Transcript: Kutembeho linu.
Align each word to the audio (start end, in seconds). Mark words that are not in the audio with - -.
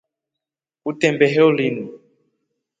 Kutembeho 0.83 1.47
linu. 1.57 1.85